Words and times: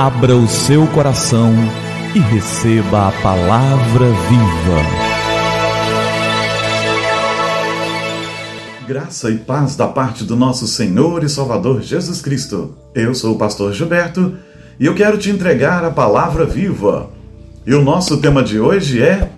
Abra 0.00 0.36
o 0.36 0.46
seu 0.46 0.86
coração 0.86 1.52
e 2.14 2.20
receba 2.20 3.08
a 3.08 3.12
palavra 3.20 4.06
viva. 4.06 4.80
Graça 8.86 9.28
e 9.28 9.38
paz 9.38 9.74
da 9.74 9.88
parte 9.88 10.22
do 10.22 10.36
nosso 10.36 10.68
Senhor 10.68 11.24
e 11.24 11.28
Salvador 11.28 11.82
Jesus 11.82 12.22
Cristo. 12.22 12.76
Eu 12.94 13.12
sou 13.12 13.34
o 13.34 13.38
pastor 13.38 13.72
Gilberto 13.72 14.36
e 14.78 14.86
eu 14.86 14.94
quero 14.94 15.18
te 15.18 15.30
entregar 15.30 15.84
a 15.84 15.90
palavra 15.90 16.46
viva. 16.46 17.10
E 17.66 17.74
o 17.74 17.82
nosso 17.82 18.18
tema 18.18 18.40
de 18.40 18.60
hoje 18.60 19.02
é 19.02 19.32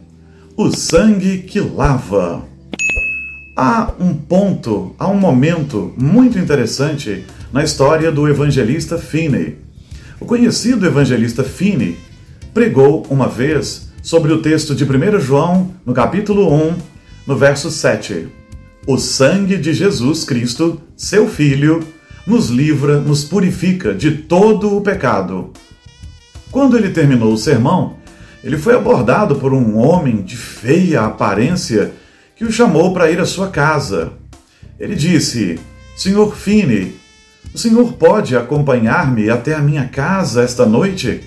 o 0.59 0.71
sangue 0.71 1.39
que 1.39 1.59
lava. 1.59 2.45
Há 3.57 3.93
um 3.99 4.13
ponto, 4.13 4.95
há 4.99 5.09
um 5.09 5.19
momento 5.19 5.95
muito 5.97 6.39
interessante 6.39 7.25
na 7.51 7.65
história 7.65 8.13
do 8.13 8.29
evangelista 8.29 8.99
Finney. 8.99 9.70
O 10.21 10.27
conhecido 10.27 10.85
evangelista 10.87 11.43
Finney 11.43 11.99
pregou 12.53 13.07
uma 13.09 13.27
vez 13.27 13.89
sobre 14.03 14.31
o 14.31 14.43
texto 14.43 14.75
de 14.75 14.85
1 14.85 15.19
João, 15.19 15.75
no 15.85 15.95
capítulo 15.95 16.53
1, 16.53 16.77
no 17.27 17.37
verso 17.37 17.71
7. 17.71 18.29
O 18.87 18.99
sangue 18.99 19.57
de 19.57 19.73
Jesus 19.73 20.23
Cristo, 20.23 20.79
seu 20.95 21.27
Filho, 21.27 21.81
nos 22.27 22.51
livra, 22.51 23.01
nos 23.01 23.25
purifica 23.25 23.95
de 23.95 24.11
todo 24.11 24.77
o 24.77 24.83
pecado. 24.83 25.55
Quando 26.51 26.77
ele 26.77 26.91
terminou 26.91 27.33
o 27.33 27.39
sermão, 27.39 27.97
ele 28.45 28.59
foi 28.59 28.75
abordado 28.75 29.37
por 29.37 29.55
um 29.55 29.79
homem 29.79 30.21
de 30.21 30.37
feia 30.37 31.01
aparência 31.01 31.93
que 32.37 32.45
o 32.45 32.53
chamou 32.53 32.93
para 32.93 33.11
ir 33.11 33.19
à 33.21 33.25
sua 33.25 33.49
casa. 33.49 34.13
Ele 34.79 34.95
disse: 34.95 35.59
Senhor 35.97 36.37
Finney, 36.37 37.00
o 37.53 37.59
senhor 37.59 37.95
pode 37.95 38.37
acompanhar-me 38.37 39.29
até 39.29 39.55
a 39.55 39.61
minha 39.61 39.87
casa 39.89 40.43
esta 40.43 40.65
noite? 40.65 41.21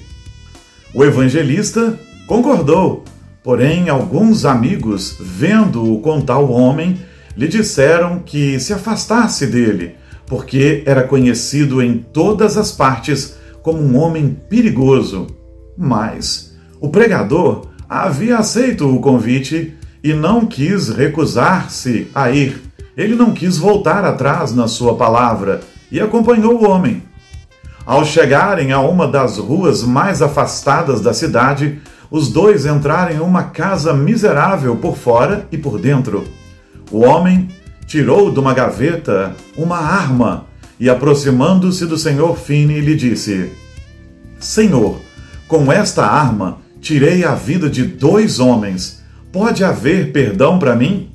O 0.94 1.04
evangelista 1.04 2.00
concordou, 2.26 3.04
porém 3.44 3.90
alguns 3.90 4.46
amigos, 4.46 5.18
vendo-o 5.20 6.00
com 6.00 6.22
tal 6.22 6.50
homem, 6.50 7.00
lhe 7.36 7.48
disseram 7.48 8.20
que 8.20 8.58
se 8.60 8.72
afastasse 8.72 9.48
dele, 9.48 9.96
porque 10.26 10.82
era 10.86 11.04
conhecido 11.04 11.82
em 11.82 11.98
todas 11.98 12.58
as 12.58 12.72
partes 12.72 13.36
como 13.62 13.82
um 13.82 13.98
homem 13.98 14.38
perigoso. 14.50 15.28
Mas 15.78 16.56
o 16.80 16.90
pregador 16.90 17.68
havia 17.90 18.38
aceito 18.38 18.88
o 18.88 19.02
convite 19.02 19.74
e 20.02 20.14
não 20.14 20.46
quis 20.46 20.88
recusar-se 20.88 22.08
a 22.16 22.32
ir. 22.32 22.62
Ele 22.96 23.16
não 23.16 23.34
quis 23.34 23.58
voltar 23.58 24.06
atrás 24.06 24.54
na 24.54 24.68
sua 24.68 24.96
palavra 24.96 25.62
e 25.94 26.02
acompanhou 26.02 26.60
o 26.60 26.68
homem. 26.68 27.04
Ao 27.86 28.04
chegarem 28.04 28.72
a 28.72 28.80
uma 28.80 29.08
das 29.08 29.38
ruas 29.38 29.84
mais 29.84 30.24
afastadas 30.24 31.02
da 31.02 31.14
cidade, 31.14 31.80
os 32.10 32.30
dois 32.30 32.66
entraram 32.66 33.16
em 33.16 33.20
uma 33.20 33.44
casa 33.44 33.94
miserável 33.94 34.76
por 34.76 34.98
fora 34.98 35.48
e 35.52 35.58
por 35.58 35.80
dentro. 35.80 36.24
O 36.92 37.02
homem 37.02 37.50
tirou 37.86 38.32
de 38.32 38.40
uma 38.40 38.56
gaveta 38.56 39.36
uma 39.56 39.78
arma 39.78 40.48
e, 40.80 40.90
aproximando-se 40.90 41.86
do 41.86 41.98
senhor 41.98 42.38
Fine, 42.40 42.82
lhe 42.82 42.96
disse: 42.96 43.52
Senhor, 44.40 45.00
com 45.48 45.72
esta 45.72 46.06
arma 46.06 46.58
tirei 46.82 47.24
a 47.24 47.36
vida 47.36 47.70
de 47.70 47.84
dois 47.84 48.40
homens. 48.40 49.04
Pode 49.32 49.64
haver 49.64 50.12
perdão 50.12 50.58
para 50.58 50.76
mim? 50.76 51.12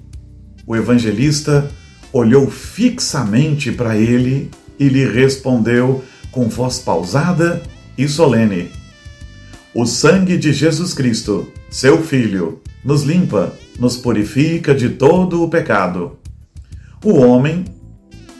O 0.65 0.77
evangelista 0.77 1.69
olhou 2.13 2.49
fixamente 2.49 3.73
para 3.73 3.97
ele 3.97 4.51
e 4.79 4.89
lhe 4.89 5.05
respondeu 5.05 6.05
com 6.31 6.49
voz 6.49 6.79
pausada 6.79 7.63
e 7.97 8.07
solene: 8.07 8.71
O 9.75 9.85
sangue 9.87 10.37
de 10.37 10.53
Jesus 10.53 10.95
Cristo, 10.95 11.53
seu 11.71 12.03
Filho, 12.03 12.61
nos 12.85 13.03
limpa, 13.03 13.53
nos 13.79 13.97
purifica 13.97 14.75
de 14.75 14.91
todo 14.91 15.43
o 15.43 15.49
pecado. 15.49 16.19
O 17.05 17.15
homem, 17.15 17.65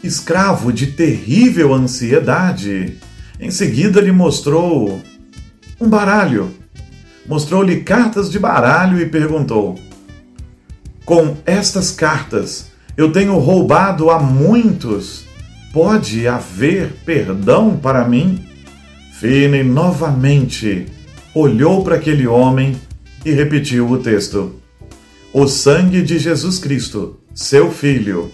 escravo 0.03 0.71
de 0.71 0.87
terrível 0.87 1.73
ansiedade, 1.73 2.97
em 3.39 3.51
seguida 3.51 4.01
lhe 4.01 4.11
mostrou 4.11 5.01
um 5.79 5.89
baralho. 5.89 6.51
Mostrou-lhe 7.25 7.81
cartas 7.81 8.31
de 8.31 8.39
baralho 8.39 8.99
e 8.99 9.05
perguntou: 9.05 9.79
Com 11.05 11.37
estas 11.45 11.91
cartas 11.91 12.71
eu 12.97 13.11
tenho 13.11 13.37
roubado 13.37 14.09
a 14.09 14.19
muitos 14.19 15.28
Pode 15.71 16.27
haver 16.27 16.93
perdão 17.05 17.77
para 17.77 18.07
mim? 18.07 18.43
Finney 19.19 19.63
novamente 19.63 20.87
olhou 21.35 21.83
para 21.83 21.95
aquele 21.95 22.25
homem 22.25 22.75
e 23.23 23.31
repetiu 23.31 23.87
o 23.87 23.99
texto. 23.99 24.55
O 25.31 25.47
sangue 25.47 26.01
de 26.01 26.17
Jesus 26.17 26.57
Cristo, 26.57 27.19
seu 27.35 27.69
Filho, 27.69 28.31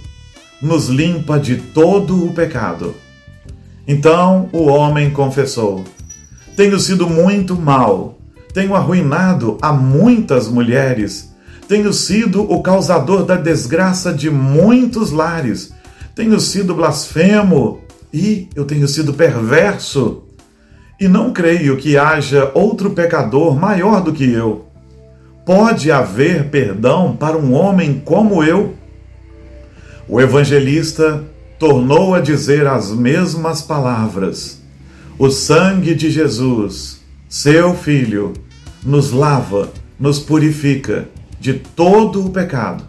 nos 0.62 0.88
limpa 0.88 1.38
de 1.38 1.58
todo 1.58 2.26
o 2.26 2.34
pecado. 2.34 2.96
Então 3.86 4.48
o 4.54 4.68
homem 4.68 5.10
confessou: 5.10 5.84
Tenho 6.56 6.80
sido 6.80 7.06
muito 7.10 7.54
mal, 7.54 8.18
tenho 8.54 8.74
arruinado 8.74 9.58
a 9.62 9.74
muitas 9.74 10.48
mulheres, 10.48 11.36
tenho 11.68 11.92
sido 11.92 12.50
o 12.50 12.64
causador 12.64 13.26
da 13.26 13.36
desgraça 13.36 14.14
de 14.14 14.30
muitos 14.30 15.12
lares 15.12 15.75
tenho 16.16 16.40
sido 16.40 16.74
blasfemo 16.74 17.82
e 18.14 18.48
eu 18.56 18.64
tenho 18.64 18.88
sido 18.88 19.14
perverso. 19.14 20.24
E 21.00 21.10
não 21.10 21.34
creio 21.34 21.76
que 21.76 21.98
haja 21.98 22.52
outro 22.56 22.92
pecador 22.92 23.54
maior 23.60 24.02
do 24.02 24.14
que 24.14 24.32
eu. 24.32 24.66
Pode 25.46 25.92
haver 25.92 26.50
perdão 26.50 27.16
para 27.16 27.38
um 27.38 27.54
homem 27.54 28.02
como 28.04 28.42
eu? 28.42 28.74
O 30.08 30.22
evangelista 30.22 31.24
tornou 31.60 32.16
a 32.16 32.22
dizer 32.22 32.66
as 32.66 32.92
mesmas 32.92 33.62
palavras. 33.62 34.62
O 35.20 35.30
sangue 35.30 35.94
de 35.94 36.10
Jesus, 36.10 37.02
seu 37.28 37.76
Filho, 37.76 38.34
nos 38.84 39.12
lava, 39.12 39.70
nos 40.00 40.20
purifica 40.20 41.10
de 41.40 41.54
todo 41.54 42.26
o 42.26 42.30
pecado. 42.30 42.84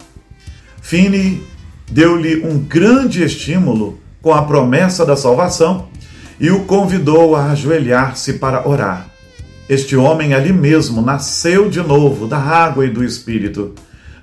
Fine 0.81 1.43
deu-lhe 1.91 2.45
um 2.45 2.59
grande 2.59 3.23
estímulo 3.23 3.99
com 4.21 4.33
a 4.33 4.43
promessa 4.43 5.05
da 5.05 5.17
salvação 5.17 5.89
e 6.41 6.51
o 6.51 6.65
convidou 6.65 7.35
a 7.35 7.51
ajoelhar-se 7.53 8.35
para 8.35 8.69
orar. 8.69 9.09
Este 9.69 9.97
homem 9.97 10.35
ali 10.35 10.53
mesmo 10.53 11.03
nasceu 11.03 11.69
de 11.69 11.81
novo 11.81 12.27
da 12.27 12.39
água 12.39 12.87
e 12.87 12.91
do 12.91 13.03
espírito, 13.03 13.75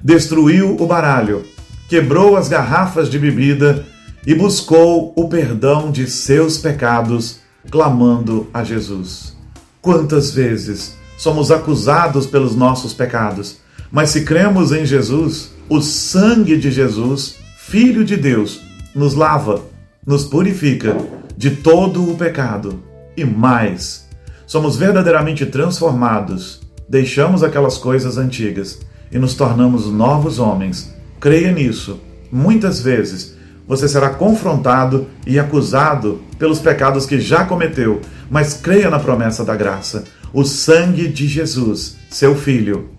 destruiu 0.01 0.75
o 0.79 0.85
baralho, 0.85 1.43
quebrou 1.89 2.37
as 2.37 2.47
garrafas 2.47 3.09
de 3.09 3.19
bebida 3.19 3.85
e 4.25 4.33
buscou 4.33 5.13
o 5.17 5.27
perdão 5.27 5.91
de 5.91 6.07
seus 6.07 6.57
pecados, 6.57 7.39
clamando 7.69 8.47
a 8.53 8.63
Jesus. 8.63 9.35
Quantas 9.81 10.31
vezes 10.31 10.95
somos 11.17 11.51
acusados 11.51 12.25
pelos 12.25 12.55
nossos 12.55 12.93
pecados, 12.93 13.57
mas 13.91 14.09
se 14.09 14.21
cremos 14.21 14.71
em 14.71 14.85
Jesus, 14.85 15.51
o 15.69 15.81
sangue 15.81 16.57
de 16.57 16.71
Jesus 16.71 17.35
Filho 17.73 18.05
de 18.05 18.15
Deus, 18.15 18.61
nos 18.93 19.15
lava, 19.15 19.63
nos 20.05 20.25
purifica 20.25 20.95
de 21.35 21.49
todo 21.49 22.07
o 22.07 22.15
pecado 22.15 22.83
e 23.17 23.25
mais. 23.25 24.07
Somos 24.45 24.77
verdadeiramente 24.77 25.43
transformados, 25.47 26.61
deixamos 26.87 27.41
aquelas 27.41 27.79
coisas 27.79 28.15
antigas 28.15 28.79
e 29.11 29.17
nos 29.17 29.33
tornamos 29.33 29.87
novos 29.87 30.37
homens. 30.37 30.93
Creia 31.19 31.51
nisso. 31.51 31.99
Muitas 32.31 32.79
vezes 32.79 33.33
você 33.67 33.87
será 33.87 34.11
confrontado 34.11 35.07
e 35.25 35.39
acusado 35.39 36.21
pelos 36.37 36.59
pecados 36.59 37.07
que 37.07 37.19
já 37.19 37.43
cometeu, 37.43 38.01
mas 38.29 38.53
creia 38.53 38.91
na 38.91 38.99
promessa 38.99 39.43
da 39.43 39.55
graça. 39.55 40.03
O 40.31 40.43
sangue 40.43 41.07
de 41.07 41.27
Jesus, 41.27 41.97
seu 42.07 42.35
Filho, 42.35 42.89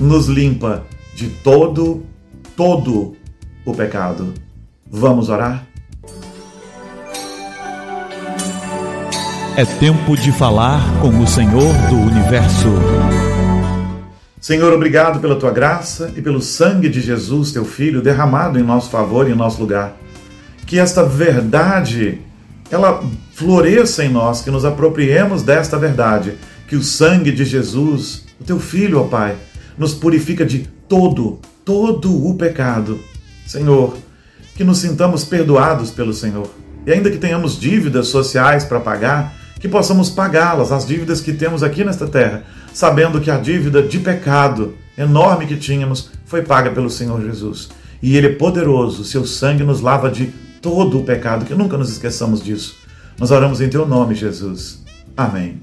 nos 0.00 0.26
limpa 0.26 0.82
de 1.14 1.28
todo, 1.28 2.02
todo 2.56 3.14
o 3.64 3.74
pecado. 3.74 4.34
Vamos 4.90 5.28
orar? 5.28 5.66
É 9.56 9.64
tempo 9.64 10.16
de 10.16 10.32
falar 10.32 10.82
com 11.00 11.08
o 11.20 11.26
Senhor 11.26 11.72
do 11.88 11.96
universo. 11.96 12.68
Senhor, 14.40 14.72
obrigado 14.72 15.20
pela 15.20 15.36
tua 15.36 15.50
graça 15.50 16.12
e 16.16 16.20
pelo 16.20 16.42
sangue 16.42 16.88
de 16.88 17.00
Jesus, 17.00 17.52
teu 17.52 17.64
filho, 17.64 18.02
derramado 18.02 18.58
em 18.58 18.62
nosso 18.62 18.90
favor 18.90 19.28
e 19.28 19.32
em 19.32 19.34
nosso 19.36 19.60
lugar. 19.60 19.96
Que 20.66 20.78
esta 20.78 21.04
verdade 21.04 22.20
ela 22.70 23.02
floresça 23.32 24.04
em 24.04 24.08
nós, 24.08 24.42
que 24.42 24.50
nos 24.50 24.64
apropriemos 24.64 25.42
desta 25.42 25.78
verdade, 25.78 26.34
que 26.66 26.76
o 26.76 26.82
sangue 26.82 27.30
de 27.30 27.44
Jesus, 27.44 28.24
o 28.40 28.44
teu 28.44 28.58
filho, 28.58 29.00
ó 29.00 29.04
Pai, 29.04 29.36
nos 29.78 29.94
purifica 29.94 30.44
de 30.44 30.68
todo, 30.88 31.38
todo 31.64 32.26
o 32.26 32.34
pecado 32.34 32.98
Senhor, 33.46 33.96
que 34.54 34.64
nos 34.64 34.78
sintamos 34.78 35.24
perdoados 35.24 35.90
pelo 35.90 36.12
Senhor. 36.12 36.48
E 36.86 36.92
ainda 36.92 37.10
que 37.10 37.18
tenhamos 37.18 37.58
dívidas 37.58 38.08
sociais 38.08 38.64
para 38.64 38.80
pagar, 38.80 39.34
que 39.58 39.68
possamos 39.68 40.10
pagá-las, 40.10 40.70
as 40.70 40.86
dívidas 40.86 41.20
que 41.20 41.32
temos 41.32 41.62
aqui 41.62 41.84
nesta 41.84 42.06
terra, 42.06 42.44
sabendo 42.72 43.20
que 43.20 43.30
a 43.30 43.38
dívida 43.38 43.82
de 43.82 43.98
pecado 43.98 44.74
enorme 44.96 45.46
que 45.46 45.56
tínhamos 45.56 46.10
foi 46.26 46.42
paga 46.42 46.70
pelo 46.70 46.90
Senhor 46.90 47.22
Jesus. 47.22 47.70
E 48.02 48.16
Ele 48.16 48.26
é 48.26 48.32
poderoso, 48.34 49.04
seu 49.04 49.24
sangue 49.24 49.64
nos 49.64 49.80
lava 49.80 50.10
de 50.10 50.26
todo 50.60 51.00
o 51.00 51.04
pecado, 51.04 51.44
que 51.44 51.54
nunca 51.54 51.78
nos 51.78 51.90
esqueçamos 51.90 52.42
disso. 52.42 52.76
Nós 53.18 53.30
oramos 53.30 53.60
em 53.60 53.68
Teu 53.68 53.86
nome, 53.86 54.14
Jesus. 54.14 54.84
Amém. 55.16 55.60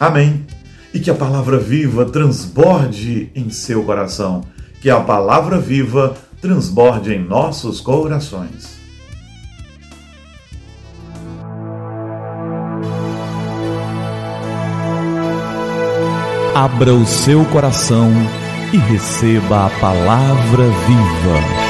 Amém. 0.00 0.44
E 0.92 0.98
que 0.98 1.10
a 1.10 1.14
palavra 1.14 1.58
viva 1.58 2.04
transborde 2.06 3.30
em 3.34 3.50
seu 3.50 3.84
coração, 3.84 4.44
que 4.80 4.90
a 4.90 5.00
palavra 5.00 5.58
viva 5.58 6.16
transborde 6.46 7.12
em 7.12 7.18
nossos 7.18 7.80
corações. 7.80 8.78
Abra 16.54 16.94
o 16.94 17.04
seu 17.04 17.44
coração 17.46 18.12
e 18.72 18.76
receba 18.76 19.66
a 19.66 19.70
palavra 19.80 20.64
viva. 20.86 21.65